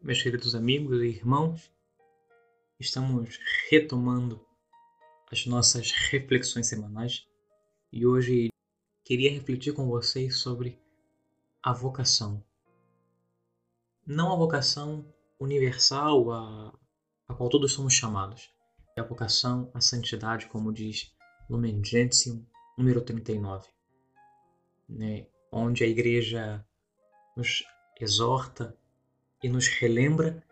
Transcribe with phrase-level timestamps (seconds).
[0.00, 1.72] meus queridos amigos e irmãos,
[2.78, 4.40] estamos retomando
[5.30, 7.26] as nossas reflexões semanais
[7.92, 8.48] e hoje
[9.04, 10.80] queria refletir com vocês sobre
[11.62, 12.42] a vocação.
[14.06, 15.04] Não a vocação
[15.38, 16.72] universal a,
[17.26, 18.54] a qual todos somos chamados,
[18.96, 21.12] é a vocação à santidade, como diz
[21.50, 22.46] Lumen Gentium,
[22.78, 23.68] número 39,
[24.88, 26.64] né, onde a igreja
[27.36, 27.64] nos
[28.00, 28.78] exorta
[29.42, 30.42] e nos relembra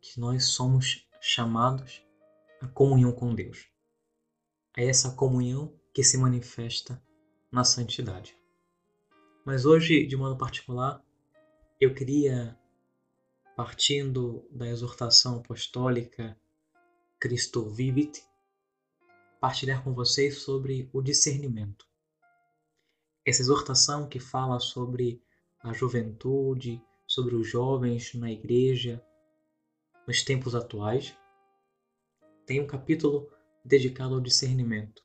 [0.00, 2.02] que nós somos chamados
[2.60, 3.66] à comunhão com Deus.
[4.76, 7.02] É essa comunhão que se manifesta
[7.50, 8.36] na santidade.
[9.44, 11.02] Mas hoje, de modo particular,
[11.80, 12.58] eu queria,
[13.56, 16.38] partindo da exortação apostólica
[17.18, 18.22] Cristo Vivit,
[19.40, 21.86] partilhar com vocês sobre o discernimento.
[23.24, 25.22] Essa exortação que fala sobre
[25.60, 29.02] a juventude, sobre os jovens na igreja
[30.06, 31.16] nos tempos atuais,
[32.46, 33.30] tem um capítulo
[33.64, 35.02] dedicado ao discernimento.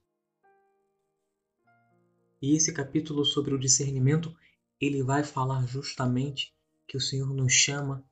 [2.41, 4.36] E esse capítulo sobre o discernimento,
[4.80, 6.53] ele vai falar justamente
[6.86, 8.06] que o Senhor nos chama,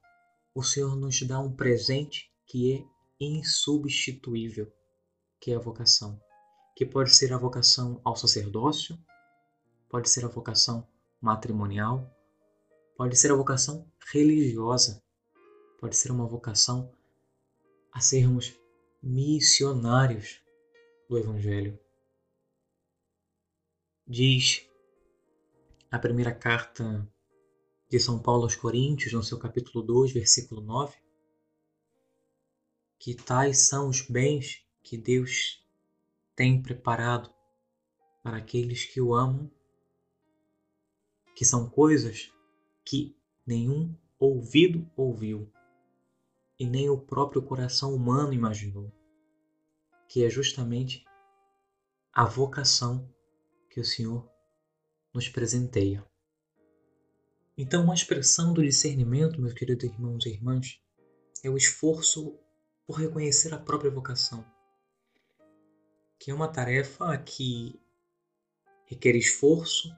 [0.55, 2.85] o Senhor nos dá um presente que é
[3.19, 4.71] insubstituível,
[5.39, 6.17] que é a vocação,
[6.77, 8.97] que pode ser a vocação ao sacerdócio,
[9.89, 10.88] pode ser a vocação
[11.21, 12.09] matrimonial,
[13.02, 15.03] pode ser a vocação religiosa,
[15.80, 16.94] pode ser uma vocação
[17.91, 18.55] a sermos
[19.02, 20.39] missionários
[21.09, 21.79] do Evangelho.
[24.05, 24.69] Diz
[25.89, 27.11] a primeira carta
[27.89, 30.95] de São Paulo aos Coríntios, no seu capítulo 2, versículo 9,
[32.99, 35.66] que tais são os bens que Deus
[36.35, 37.33] tem preparado
[38.22, 39.49] para aqueles que o amam,
[41.35, 42.31] que são coisas
[42.85, 43.15] que
[43.45, 45.51] nenhum ouvido ouviu
[46.59, 48.91] e nem o próprio coração humano imaginou,
[50.07, 51.03] que é justamente
[52.13, 53.09] a vocação
[53.69, 54.29] que o Senhor
[55.13, 56.06] nos presenteia.
[57.57, 60.81] Então, uma expressão do discernimento, meus queridos irmãos e irmãs,
[61.44, 62.38] é o esforço
[62.85, 64.45] por reconhecer a própria vocação,
[66.19, 67.79] que é uma tarefa que
[68.85, 69.89] requer esforço,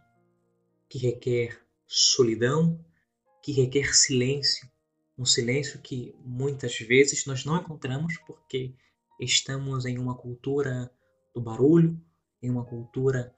[0.88, 2.84] que requer solidão
[3.42, 4.70] que requer silêncio,
[5.18, 8.74] um silêncio que muitas vezes nós não encontramos porque
[9.20, 10.92] estamos em uma cultura
[11.34, 12.00] do barulho,
[12.42, 13.36] em uma cultura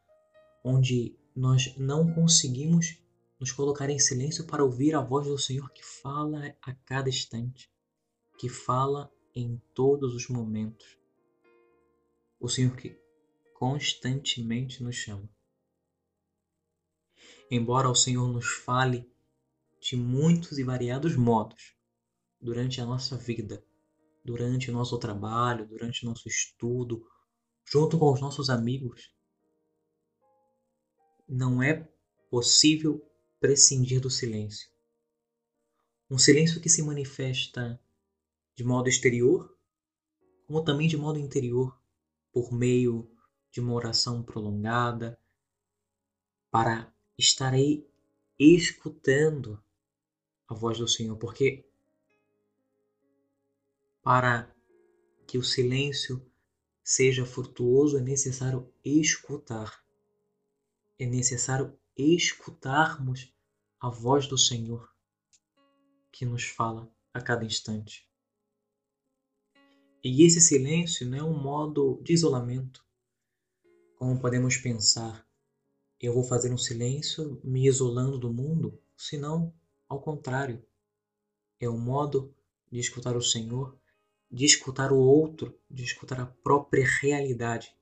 [0.63, 2.97] onde nós não conseguimos
[3.39, 7.69] nos colocar em silêncio para ouvir a voz do Senhor que fala a cada instante,
[8.37, 10.97] que fala em todos os momentos.
[12.39, 12.97] O Senhor que
[13.53, 15.29] constantemente nos chama.
[17.49, 19.09] Embora o Senhor nos fale
[19.79, 21.75] de muitos e variados modos
[22.41, 23.63] durante a nossa vida,
[24.23, 27.07] durante o nosso trabalho, durante o nosso estudo,
[27.63, 29.13] junto com os nossos amigos,
[31.27, 31.87] não é
[32.29, 33.03] possível
[33.39, 34.69] prescindir do silêncio.
[36.09, 37.79] Um silêncio que se manifesta
[38.55, 39.55] de modo exterior,
[40.47, 41.79] como também de modo interior,
[42.31, 43.11] por meio
[43.51, 45.19] de uma oração prolongada,
[46.51, 47.87] para estar aí
[48.37, 49.61] escutando
[50.47, 51.65] a voz do Senhor, porque
[54.01, 54.53] para
[55.25, 56.23] que o silêncio
[56.83, 59.83] seja frutuoso é necessário escutar.
[60.99, 63.33] É necessário escutarmos
[63.79, 64.93] a voz do Senhor
[66.11, 68.07] que nos fala a cada instante.
[70.03, 72.85] E esse silêncio não é um modo de isolamento,
[73.97, 75.27] como podemos pensar
[76.05, 79.53] eu vou fazer um silêncio me isolando do mundo, senão,
[79.87, 80.63] ao contrário,
[81.59, 82.33] é o modo
[82.71, 83.77] de escutar o Senhor,
[84.29, 87.73] de escutar o outro, de escutar a própria realidade,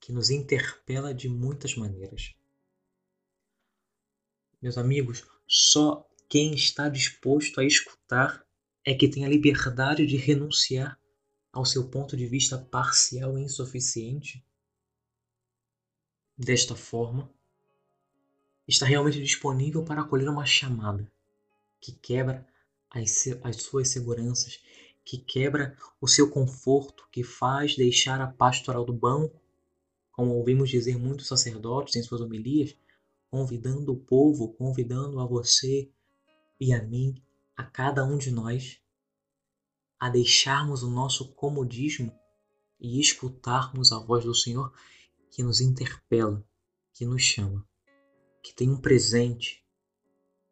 [0.00, 2.34] que nos interpela de muitas maneiras.
[4.60, 8.44] Meus amigos, só quem está disposto a escutar
[8.84, 10.98] é que tem a liberdade de renunciar
[11.52, 14.44] ao seu ponto de vista parcial e insuficiente
[16.36, 17.30] desta forma,
[18.66, 21.10] está realmente disponível para acolher uma chamada
[21.80, 22.46] que quebra
[22.90, 24.60] as, as suas seguranças,
[25.04, 29.40] que quebra o seu conforto, que faz deixar a pastoral do banco,
[30.12, 32.76] como ouvimos dizer muitos sacerdotes em suas homilias,
[33.30, 35.90] convidando o povo, convidando a você
[36.60, 37.20] e a mim,
[37.56, 38.78] a cada um de nós,
[39.98, 42.12] a deixarmos o nosso comodismo
[42.78, 44.72] e escutarmos a voz do Senhor
[45.32, 46.46] que nos interpela,
[46.92, 47.66] que nos chama,
[48.42, 49.66] que tem um presente,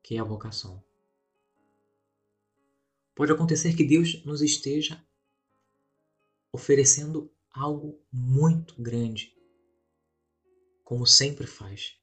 [0.03, 0.83] que é a vocação.
[3.15, 5.07] Pode acontecer que Deus nos esteja
[6.51, 9.37] oferecendo algo muito grande,
[10.83, 12.01] como sempre faz,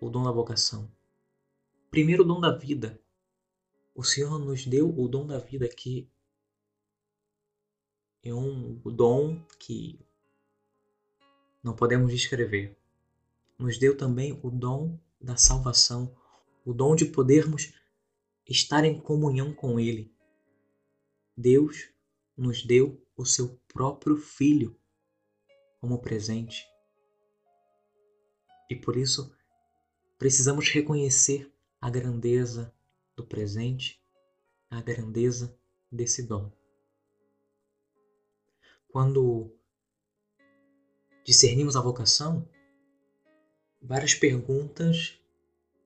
[0.00, 0.92] o dom da vocação.
[1.92, 3.00] Primeiro, o dom da vida.
[3.94, 6.10] O Senhor nos deu o dom da vida que
[8.20, 10.04] é um dom que
[11.62, 12.76] não podemos descrever.
[13.58, 16.16] Nos deu também o dom da salvação,
[16.64, 17.72] o dom de podermos
[18.48, 20.14] estar em comunhão com Ele.
[21.36, 21.88] Deus
[22.36, 24.78] nos deu o seu próprio Filho
[25.80, 26.66] como presente.
[28.68, 29.34] E por isso
[30.18, 32.74] precisamos reconhecer a grandeza
[33.16, 34.02] do presente,
[34.70, 35.58] a grandeza
[35.90, 36.52] desse dom.
[38.88, 39.54] Quando
[41.30, 42.44] discernimos a vocação,
[43.80, 45.16] várias perguntas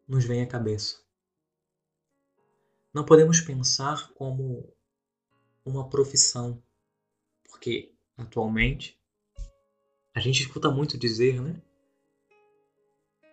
[0.08, 1.04] nos vêm à cabeça.
[2.94, 4.74] Não podemos pensar como
[5.62, 6.62] uma profissão,
[7.46, 8.98] porque atualmente
[10.14, 11.60] a gente escuta muito dizer, né?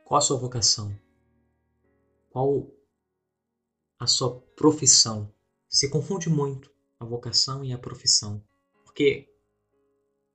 [0.03, 0.93] Qual a sua vocação?
[2.29, 2.75] Qual
[3.97, 5.33] a sua profissão?
[5.69, 6.69] Se confunde muito
[6.99, 8.43] a vocação e a profissão,
[8.83, 9.33] porque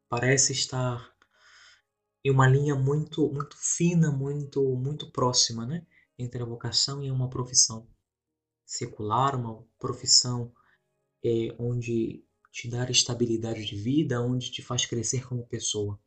[0.08, 1.14] parece estar
[2.26, 5.86] em uma linha muito muito fina, muito muito próxima, né,
[6.18, 7.88] entre a vocação e uma profissão
[8.64, 10.52] secular, uma profissão
[11.24, 16.00] é, onde te dá estabilidade de vida, onde te faz crescer como pessoa.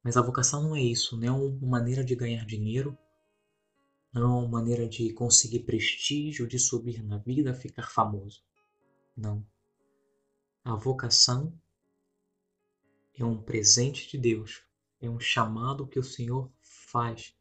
[0.00, 2.96] Mas a vocação não é isso, não é uma maneira de ganhar dinheiro,
[4.12, 8.44] não é uma maneira de conseguir prestígio, de subir na vida, ficar famoso.
[9.16, 9.44] Não.
[10.64, 11.52] A vocação
[13.14, 14.62] é um presente de Deus,
[15.00, 17.34] é um chamado que o Senhor faz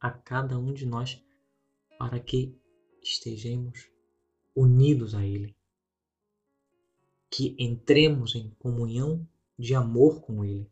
[0.00, 1.22] a cada um de nós
[1.98, 2.58] para que
[3.02, 3.88] estejamos
[4.54, 5.56] unidos a Ele,
[7.30, 9.26] que entremos em comunhão
[9.58, 10.70] de amor com Ele.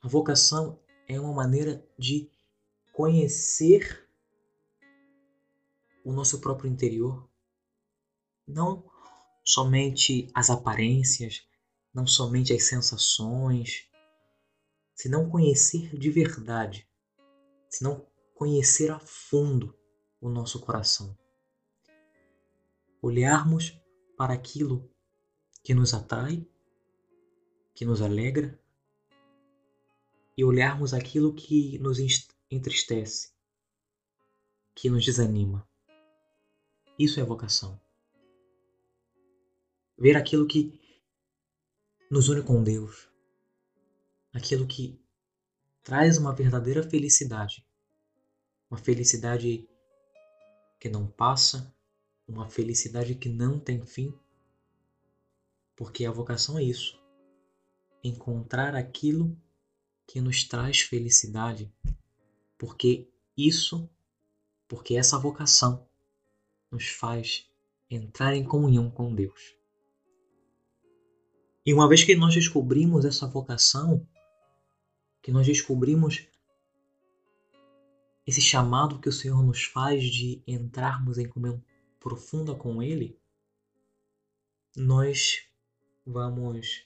[0.00, 2.28] A vocação é uma maneira de
[2.92, 4.08] conhecer
[6.04, 7.28] o nosso próprio interior,
[8.46, 8.84] não
[9.44, 11.46] somente as aparências,
[11.92, 13.88] não somente as sensações,
[14.94, 16.88] senão conhecer de verdade,
[17.68, 19.76] senão conhecer a fundo
[20.20, 21.16] o nosso coração.
[23.00, 23.78] Olharmos
[24.16, 24.88] para aquilo
[25.62, 26.46] que nos atrai,
[27.74, 28.58] que nos alegra,
[30.36, 31.98] e olharmos aquilo que nos
[32.50, 33.32] entristece,
[34.74, 35.68] que nos desanima.
[36.98, 37.80] Isso é vocação.
[39.98, 40.81] Ver aquilo que
[42.12, 43.08] nos une com Deus,
[44.34, 45.00] aquilo que
[45.82, 47.66] traz uma verdadeira felicidade,
[48.70, 49.66] uma felicidade
[50.78, 51.74] que não passa,
[52.28, 54.12] uma felicidade que não tem fim,
[55.74, 57.02] porque a vocação é isso,
[58.04, 59.34] encontrar aquilo
[60.06, 61.72] que nos traz felicidade,
[62.58, 63.88] porque isso,
[64.68, 65.88] porque essa vocação
[66.70, 67.50] nos faz
[67.88, 69.61] entrar em comunhão com Deus.
[71.64, 74.06] E uma vez que nós descobrimos essa vocação,
[75.22, 76.26] que nós descobrimos
[78.26, 81.62] esse chamado que o Senhor nos faz de entrarmos em comunhão
[82.00, 83.16] profunda com Ele,
[84.76, 85.46] nós
[86.04, 86.84] vamos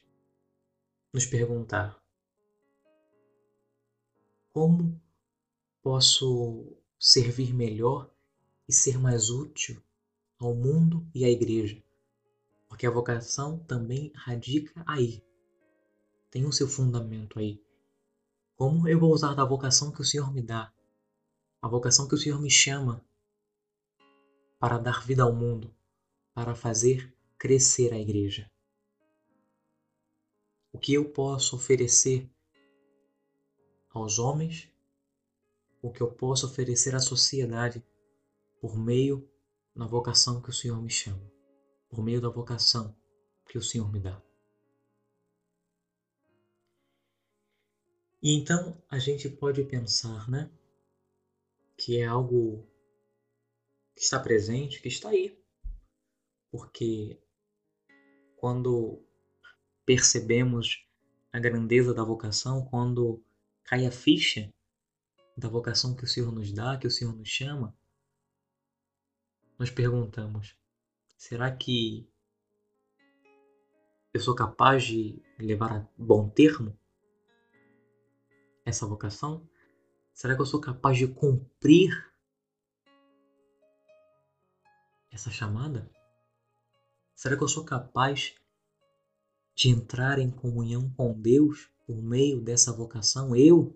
[1.11, 1.99] nos perguntar:
[4.51, 5.01] como
[5.83, 8.11] posso servir melhor
[8.69, 9.83] e ser mais útil
[10.39, 11.83] ao mundo e à igreja?
[12.69, 15.23] Porque a vocação também radica aí.
[16.31, 17.63] Tem o seu fundamento aí.
[18.57, 20.73] Como eu vou usar da vocação que o Senhor me dá?
[21.63, 23.05] A vocação que o Senhor me chama
[24.59, 25.75] para dar vida ao mundo,
[26.35, 28.51] para fazer crescer a igreja.
[30.73, 32.31] O que eu posso oferecer
[33.91, 34.71] aos homens,
[35.81, 37.85] o que eu posso oferecer à sociedade
[38.61, 39.29] por meio
[39.75, 41.36] da vocação que o Senhor me chama
[41.89, 42.97] por meio da vocação
[43.47, 44.21] que o Senhor me dá.
[48.23, 50.51] E então a gente pode pensar, né,
[51.77, 52.67] que é algo
[53.95, 55.39] que está presente, que está aí.
[56.51, 57.21] Porque
[58.37, 59.03] quando
[59.85, 60.85] percebemos
[61.33, 63.23] a grandeza da vocação, quando
[63.63, 64.53] cai a ficha
[65.37, 67.77] da vocação que o Senhor nos dá, que o Senhor nos chama,
[69.59, 70.57] nós perguntamos:
[71.17, 72.09] Será que
[74.13, 76.79] eu sou capaz de levar a bom termo
[78.65, 79.49] essa vocação?
[80.13, 81.91] Será que eu sou capaz de cumprir
[85.11, 85.91] essa chamada?
[87.15, 88.35] Será que eu sou capaz
[89.55, 93.35] de entrar em comunhão com Deus por meio dessa vocação?
[93.35, 93.75] Eu,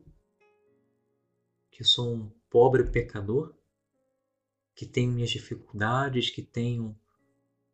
[1.71, 3.55] que sou um pobre pecador,
[4.75, 7.00] que tenho minhas dificuldades, que tenho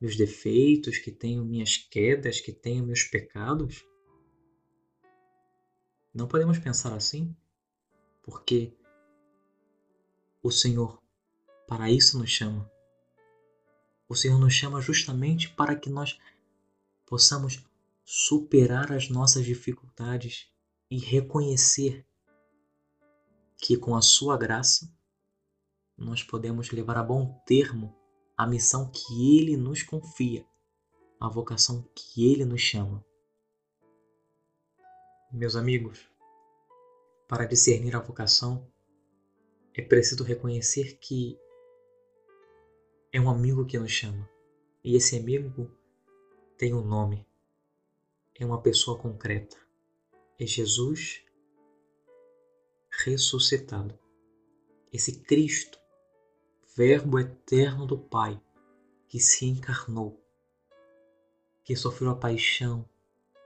[0.01, 3.85] meus defeitos, que tenho minhas quedas, que tenho meus pecados?
[6.13, 7.35] Não podemos pensar assim,
[8.23, 8.75] porque
[10.43, 11.03] o Senhor
[11.67, 12.71] para isso nos chama.
[14.09, 16.19] O Senhor nos chama justamente para que nós
[17.05, 17.65] possamos
[18.05, 20.49] superar as nossas dificuldades
[20.91, 22.07] e reconhecer
[23.59, 24.93] que com a Sua graça
[25.97, 27.97] nós podemos levar a bom termo
[28.37, 30.47] a missão que Ele nos confia,
[31.19, 33.05] a vocação que Ele nos chama.
[35.33, 36.09] Meus amigos,
[37.27, 38.71] para discernir a vocação,
[39.75, 41.39] é preciso reconhecer que
[43.13, 44.29] é um amigo que nos chama.
[44.85, 45.71] E esse amigo
[46.57, 47.27] tem um nome.
[48.35, 49.57] É uma pessoa concreta.
[50.39, 51.25] É Jesus
[52.91, 53.99] ressuscitado.
[54.93, 55.79] Esse Cristo,
[56.77, 58.39] Verbo eterno do Pai,
[59.09, 60.23] que se encarnou,
[61.65, 62.87] que sofreu a paixão,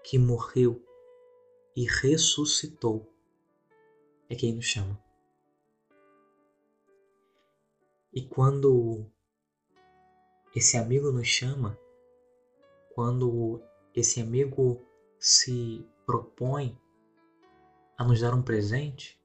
[0.02, 0.84] que morreu
[1.76, 3.08] e ressuscitou,
[4.28, 5.00] é quem nos chama.
[8.12, 9.06] E quando
[10.52, 11.78] esse amigo nos chama,
[12.96, 13.62] quando
[13.94, 14.84] esse amigo
[15.20, 16.76] se propõe
[17.96, 19.22] a nos dar um presente,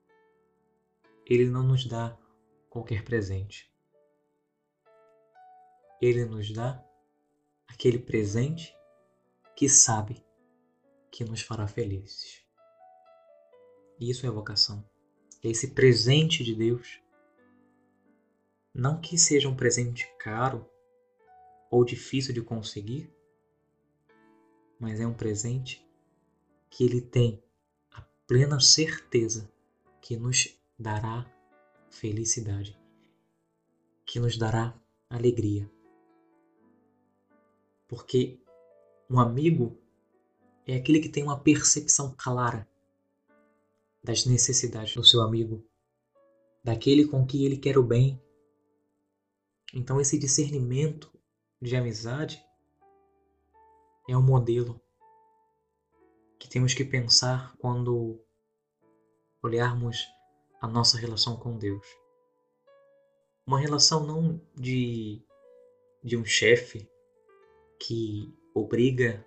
[1.25, 2.15] ele não nos dá
[2.69, 3.73] qualquer presente.
[6.05, 6.87] Ele nos dá
[7.67, 8.77] aquele presente
[9.55, 10.23] que sabe
[11.09, 12.43] que nos fará felizes.
[13.99, 14.87] Isso é vocação.
[15.43, 17.01] É esse presente de Deus.
[18.71, 20.69] Não que seja um presente caro
[21.71, 23.11] ou difícil de conseguir,
[24.79, 25.83] mas é um presente
[26.69, 27.43] que ele tem
[27.89, 29.51] a plena certeza
[29.99, 31.25] que nos dará
[31.89, 32.79] felicidade,
[34.05, 35.73] que nos dará alegria.
[37.95, 38.37] Porque
[39.09, 39.79] um amigo
[40.67, 42.67] é aquele que tem uma percepção clara
[44.03, 45.65] das necessidades do seu amigo,
[46.61, 48.21] daquele com que ele quer o bem.
[49.73, 51.09] Então, esse discernimento
[51.61, 52.45] de amizade
[54.09, 54.81] é um modelo
[56.37, 58.21] que temos que pensar quando
[59.41, 60.05] olharmos
[60.61, 61.87] a nossa relação com Deus.
[63.47, 65.25] Uma relação não de,
[66.03, 66.89] de um chefe
[67.79, 69.25] que obriga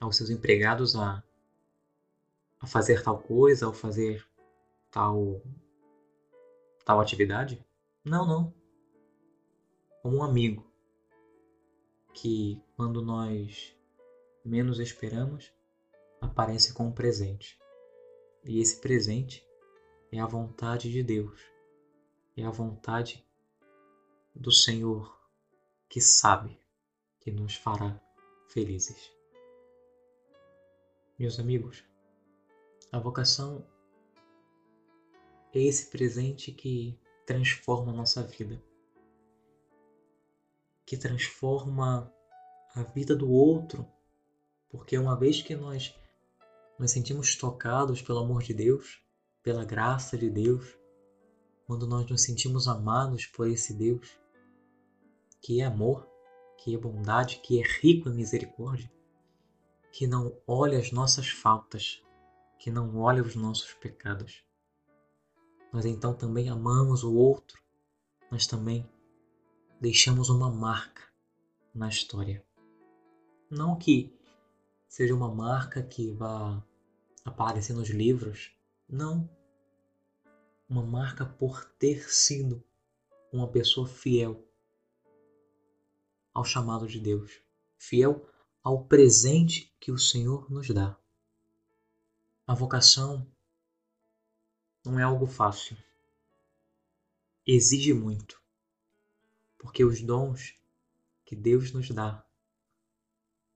[0.00, 1.22] aos seus empregados a,
[2.60, 4.26] a fazer tal coisa ou fazer
[4.90, 5.42] tal,
[6.84, 7.64] tal atividade.
[8.04, 8.54] Não, não.
[10.02, 10.66] Como um amigo
[12.14, 13.76] que, quando nós
[14.44, 15.52] menos esperamos,
[16.20, 17.58] aparece com um presente.
[18.44, 19.46] E esse presente
[20.10, 21.40] é a vontade de Deus,
[22.36, 23.24] é a vontade
[24.34, 25.18] do Senhor
[25.88, 26.59] que sabe
[27.30, 28.00] nos fará
[28.48, 29.12] felizes.
[31.18, 31.84] Meus amigos,
[32.90, 33.66] a vocação
[35.52, 38.62] é esse presente que transforma a nossa vida
[40.90, 42.12] que transforma
[42.74, 43.86] a vida do outro,
[44.68, 45.94] porque uma vez que nós
[46.76, 49.00] nos sentimos tocados pelo amor de Deus,
[49.40, 50.76] pela graça de Deus,
[51.64, 54.18] quando nós nos sentimos amados por esse Deus,
[55.40, 56.09] que é amor,
[56.62, 58.92] que é bondade, que é rico em misericórdia,
[59.90, 62.02] que não olha as nossas faltas,
[62.58, 64.44] que não olha os nossos pecados.
[65.72, 67.62] Nós então também amamos o outro,
[68.30, 68.86] nós também
[69.80, 71.02] deixamos uma marca
[71.74, 72.44] na história.
[73.48, 74.14] Não que
[74.86, 76.62] seja uma marca que vá
[77.24, 78.54] aparecer nos livros,
[78.86, 79.28] não.
[80.68, 82.62] Uma marca por ter sido
[83.32, 84.46] uma pessoa fiel
[86.32, 87.40] ao chamado de Deus,
[87.78, 88.28] fiel
[88.62, 90.96] ao presente que o Senhor nos dá.
[92.46, 93.26] A vocação
[94.84, 95.76] não é algo fácil.
[97.46, 98.40] Exige muito
[99.58, 100.54] porque os dons
[101.24, 102.26] que Deus nos dá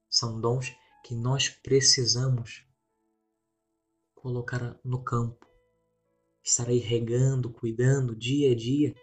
[0.07, 0.71] são dons
[1.03, 2.63] que nós precisamos
[4.13, 5.45] colocar no campo,
[6.43, 8.95] estar aí regando, cuidando dia a dia.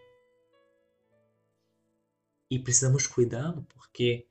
[2.52, 4.28] E precisamos cuidá-lo porque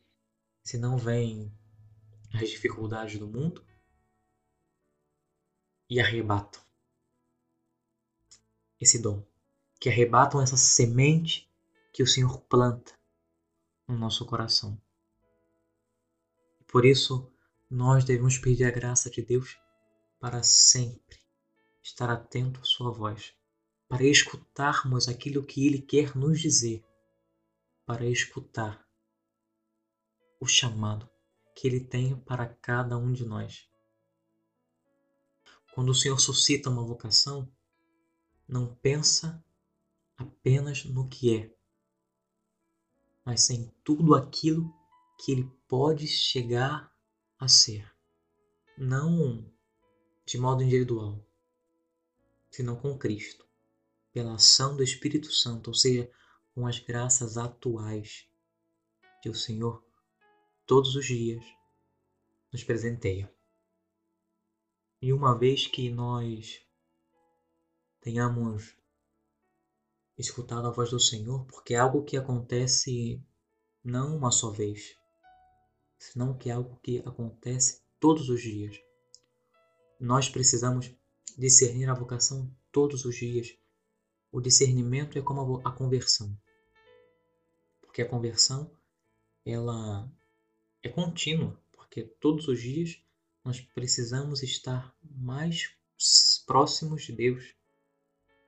[0.64, 1.52] senão vem
[2.32, 3.66] as dificuldades do mundo
[5.90, 6.62] e arrebatam
[8.80, 9.26] esse dom,
[9.80, 11.52] que arrebatam essa semente
[11.92, 12.94] que o Senhor planta
[13.88, 14.80] no nosso coração.
[16.68, 17.28] Por isso,
[17.68, 19.60] nós devemos pedir a graça de Deus
[20.20, 21.18] para sempre
[21.82, 23.34] estar atento à Sua voz,
[23.90, 26.86] para escutarmos aquilo que Ele quer nos dizer,
[27.92, 28.88] para escutar
[30.40, 31.10] o chamado
[31.54, 33.68] que Ele tem para cada um de nós.
[35.74, 37.52] Quando o Senhor suscita uma vocação,
[38.48, 39.44] não pensa
[40.16, 41.54] apenas no que é,
[43.26, 44.74] mas em tudo aquilo
[45.20, 46.96] que ele pode chegar
[47.38, 47.94] a ser.
[48.78, 49.52] Não
[50.26, 51.22] de modo individual,
[52.50, 53.46] senão com Cristo,
[54.14, 56.10] pela ação do Espírito Santo, ou seja,
[56.54, 58.28] com as graças atuais
[59.22, 59.84] que o Senhor
[60.66, 61.44] todos os dias
[62.52, 63.32] nos presenteia.
[65.02, 66.62] E uma vez que nós
[68.02, 68.76] tenhamos
[70.18, 73.24] escutado a voz do Senhor, porque é algo que acontece
[73.84, 74.96] não uma só vez,
[75.98, 78.78] senão que é algo que acontece todos os dias.
[80.00, 80.94] Nós precisamos
[81.38, 83.56] discernir a vocação todos os dias.
[84.32, 86.36] O discernimento é como a conversão.
[87.92, 88.72] Porque a conversão
[89.46, 90.10] ela
[90.82, 93.04] é contínua, porque todos os dias
[93.44, 95.76] nós precisamos estar mais
[96.48, 97.54] próximos de Deus,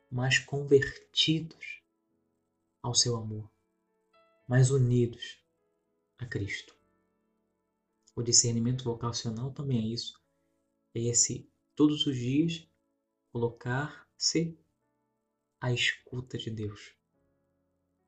[0.10, 1.82] mais convertidos
[2.82, 3.52] ao seu amor,
[4.48, 5.38] mais unidos
[6.18, 6.74] a Cristo.
[8.16, 10.24] O discernimento vocacional também é isso.
[10.96, 11.46] É esse
[11.76, 12.66] todos os dias
[13.30, 14.58] colocar-se
[15.60, 16.94] à escuta de Deus,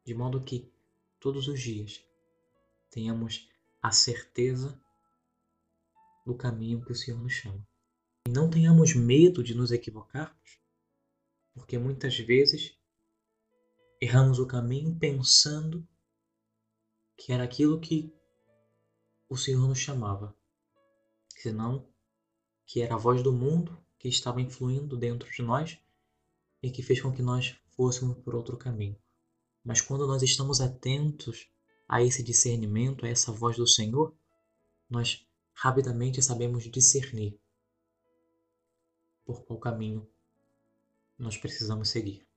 [0.05, 0.73] de modo que
[1.25, 2.05] todos os dias
[2.91, 3.49] tenhamos
[3.81, 4.79] a certeza
[6.23, 7.67] do caminho que o Senhor nos chama.
[8.27, 10.59] E não tenhamos medo de nos equivocarmos,
[11.51, 12.77] porque muitas vezes
[13.99, 15.87] erramos o caminho pensando
[17.17, 18.13] que era aquilo que
[19.27, 20.37] o Senhor nos chamava,
[21.39, 21.91] senão
[22.67, 25.75] que era a voz do mundo que estava influindo dentro de nós
[26.61, 29.03] e que fez com que nós fôssemos por outro caminho.
[29.65, 31.49] Mas quando nós estamos atentos
[31.87, 34.15] a esse discernimento, a essa voz do Senhor,
[34.87, 37.39] nós rapidamente sabemos discernir
[39.25, 40.07] por qual caminho
[41.17, 42.27] nós precisamos seguir.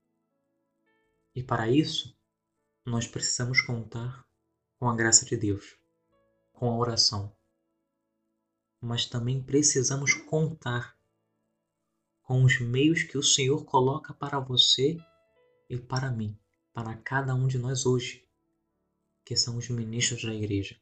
[1.35, 2.17] E para isso,
[2.83, 4.27] nós precisamos contar
[4.79, 5.77] com a graça de Deus,
[6.55, 7.37] com a oração.
[8.81, 10.97] Mas também precisamos contar
[12.23, 14.97] com os meios que o Senhor coloca para você
[15.69, 16.39] e para mim,
[16.79, 18.25] para cada um de nós hoje,
[19.25, 20.81] que são os ministros da igreja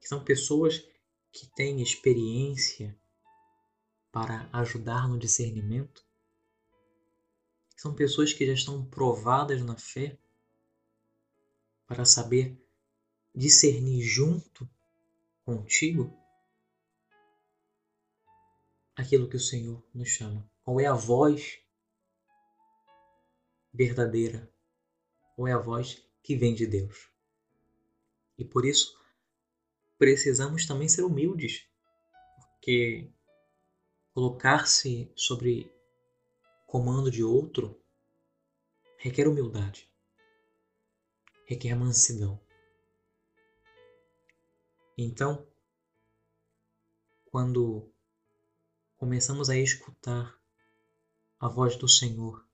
[0.00, 0.78] que são pessoas
[1.32, 2.96] que têm experiência
[4.12, 6.06] para ajudar no discernimento,
[7.76, 10.16] são pessoas que já estão provadas na fé
[11.84, 12.56] para saber
[13.34, 14.70] discernir junto
[15.44, 16.16] contigo
[18.94, 20.48] aquilo que o Senhor nos chama.
[20.62, 21.58] Qual é a voz
[23.72, 24.50] verdadeira?
[25.34, 27.10] Qual é a voz que vem de Deus?
[28.36, 28.98] E por isso
[29.98, 31.66] precisamos também ser humildes,
[32.38, 33.10] porque
[34.12, 35.72] colocar-se sobre
[36.66, 37.80] comando de outro
[38.96, 39.90] requer humildade,
[41.46, 42.40] requer mansidão.
[44.96, 45.46] Então,
[47.26, 47.92] quando
[48.96, 50.36] começamos a escutar
[51.38, 52.47] a voz do Senhor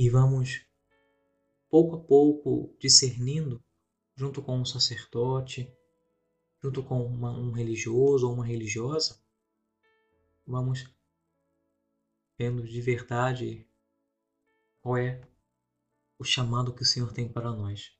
[0.00, 0.64] e vamos
[1.68, 3.62] pouco a pouco discernindo
[4.16, 5.70] junto com um sacerdote,
[6.58, 9.22] junto com uma, um religioso ou uma religiosa,
[10.46, 10.90] vamos
[12.38, 13.68] vendo de verdade
[14.80, 15.20] qual é
[16.18, 17.94] o chamado que o Senhor tem para nós.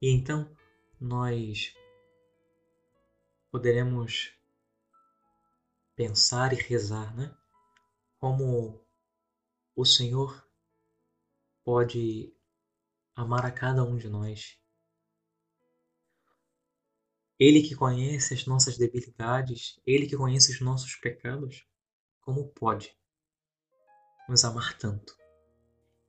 [0.00, 0.52] E então
[1.00, 1.72] nós
[3.48, 4.34] poderemos
[5.94, 7.32] pensar e rezar, né?
[8.18, 8.84] Como
[9.76, 10.41] o Senhor
[11.64, 12.34] pode
[13.14, 14.62] amar a cada um de nós
[17.44, 21.66] ele que conhece as nossas debilidades, Ele que conhece os nossos pecados,
[22.20, 22.96] como pode
[24.28, 25.18] nos amar tanto?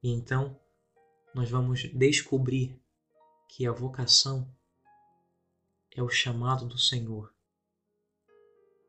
[0.04, 0.60] E então
[1.34, 2.80] nós vamos descobrir
[3.50, 4.48] que a vocação
[5.90, 7.34] é o chamado do Senhor,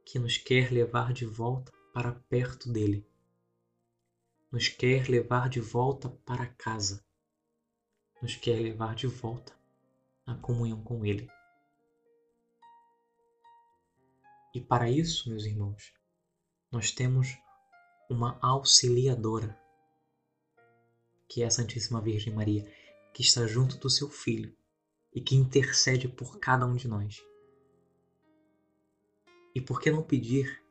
[0.04, 3.08] que nos quer levar de volta para perto dele,
[4.54, 7.04] nos quer levar de volta para casa,
[8.22, 9.52] nos quer levar de volta
[10.24, 11.28] à comunhão com Ele.
[14.54, 15.92] E para isso, meus irmãos,
[16.70, 17.36] nós temos
[18.08, 19.60] uma auxiliadora,
[21.28, 22.64] que é a Santíssima Virgem Maria.
[23.12, 24.56] que está junto do seu Filho
[25.12, 27.20] e que intercede por cada um de nós.
[29.52, 30.62] E por que não pedir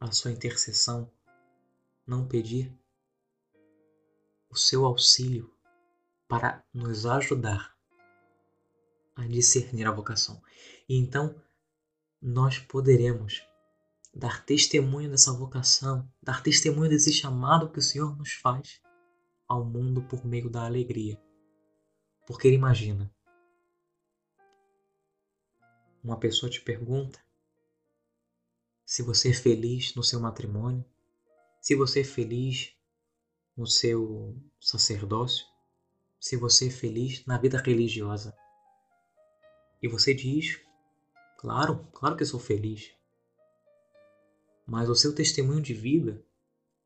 [0.00, 1.12] a sua intercessão,
[2.06, 2.72] não pedir
[4.48, 5.52] o seu auxílio
[6.28, 7.76] para nos ajudar
[9.14, 10.40] a discernir a vocação?
[10.88, 11.34] E então
[12.20, 13.46] nós poderemos
[14.14, 18.80] dar testemunho dessa vocação, dar testemunho desse chamado que o Senhor nos faz
[19.46, 21.20] ao mundo por meio da alegria.
[22.26, 23.14] Porque ele imagina,
[26.02, 27.20] uma pessoa te pergunta
[28.84, 30.84] se você é feliz no seu matrimônio,
[31.66, 32.72] se você é feliz
[33.56, 35.44] no seu sacerdócio,
[36.20, 38.32] se você é feliz na vida religiosa.
[39.82, 40.60] E você diz:
[41.38, 42.94] Claro, claro que eu sou feliz
[44.66, 46.24] mas o seu testemunho de vida,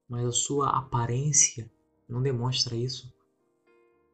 [0.08, 1.70] mas a sua aparência
[2.06, 3.10] não demonstra isso.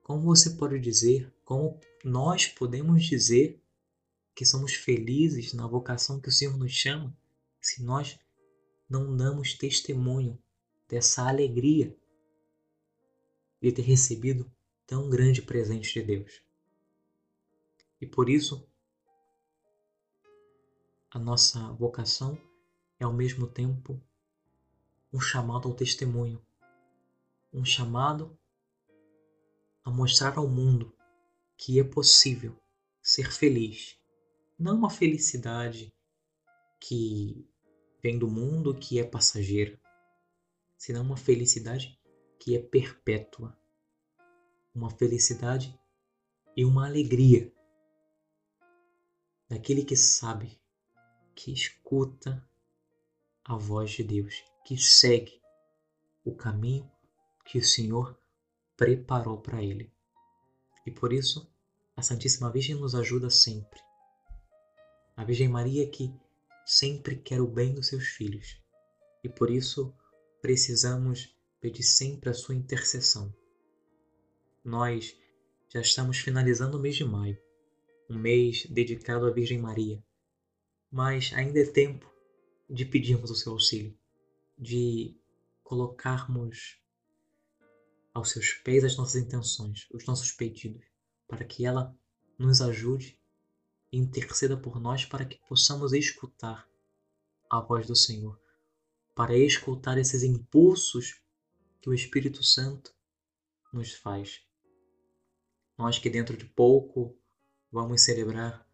[0.02, 3.60] Como você pode dizer, como nós podemos dizer
[4.36, 7.16] que somos felizes na vocação que o Senhor nos chama,
[7.60, 8.18] se nós
[8.88, 10.38] não damos testemunho
[10.88, 11.96] dessa alegria
[13.60, 14.50] de ter recebido
[14.86, 16.42] tão grande presente de Deus?
[18.00, 18.68] E por isso,
[21.10, 22.38] a nossa vocação
[23.00, 24.00] é ao mesmo tempo
[25.12, 26.44] um chamado ao testemunho,
[27.52, 28.38] um chamado
[29.84, 30.94] a mostrar ao mundo
[31.56, 32.54] que é possível
[33.00, 33.98] ser feliz.
[34.58, 35.92] Não uma felicidade
[36.78, 37.48] que
[38.02, 39.80] vem do mundo, que é passageira,
[40.76, 41.98] senão uma felicidade
[42.38, 43.56] que é perpétua.
[44.74, 45.78] Uma felicidade
[46.56, 47.52] e uma alegria
[49.48, 50.60] daquele que sabe,
[51.34, 52.46] que escuta
[53.44, 55.40] a voz de Deus, que segue
[56.24, 56.90] o caminho
[57.44, 58.18] que o Senhor
[58.76, 59.92] preparou para ele.
[60.84, 61.48] E por isso,
[61.96, 63.80] a Santíssima Virgem nos ajuda sempre.
[65.16, 66.12] A Virgem Maria que
[66.66, 68.60] sempre quer o bem dos seus filhos.
[69.22, 69.94] E por isso
[70.46, 73.34] precisamos pedir sempre a sua intercessão.
[74.64, 75.18] Nós
[75.68, 77.36] já estamos finalizando o mês de maio,
[78.08, 80.00] um mês dedicado à Virgem Maria.
[80.88, 82.08] Mas ainda é tempo
[82.70, 83.98] de pedirmos o seu auxílio,
[84.56, 85.16] de
[85.64, 86.80] colocarmos
[88.14, 90.86] aos seus pés as nossas intenções, os nossos pedidos,
[91.26, 91.92] para que ela
[92.38, 93.18] nos ajude
[93.90, 96.70] e interceda por nós para que possamos escutar
[97.50, 98.40] a voz do Senhor,
[99.16, 101.22] para escutar esses impulsos
[101.80, 102.94] que o Espírito Santo
[103.72, 104.42] nos faz.
[105.78, 107.18] Nós que dentro de pouco
[107.72, 108.68] vamos celebrar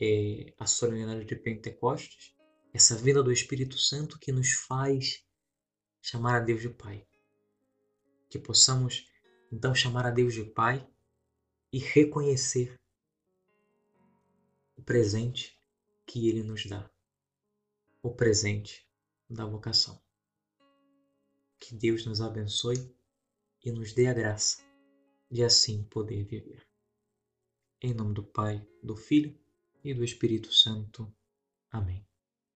[0.00, 2.34] é, a solenidade de Pentecostes,
[2.72, 5.22] essa vinda do Espírito Santo que nos faz
[6.00, 7.06] chamar a Deus de Pai.
[8.30, 9.06] Que possamos
[9.52, 10.88] então chamar a Deus de Pai
[11.70, 12.80] e reconhecer
[14.74, 15.60] o presente
[16.06, 16.90] que Ele nos dá,
[18.02, 18.85] o presente
[19.28, 20.00] da vocação.
[21.58, 22.94] Que Deus nos abençoe
[23.64, 24.64] e nos dê a graça
[25.30, 26.66] de assim poder viver.
[27.80, 29.38] Em nome do Pai, do Filho
[29.82, 31.12] e do Espírito Santo.
[31.70, 32.06] Amém.